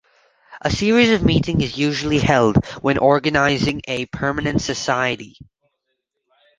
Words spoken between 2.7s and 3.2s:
when